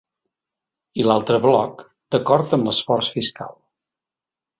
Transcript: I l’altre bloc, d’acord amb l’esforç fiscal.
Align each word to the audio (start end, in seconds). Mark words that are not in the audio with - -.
I 1.01 1.03
l’altre 1.07 1.39
bloc, 1.43 1.83
d’acord 2.15 2.57
amb 2.59 2.67
l’esforç 2.71 3.11
fiscal. 3.19 3.55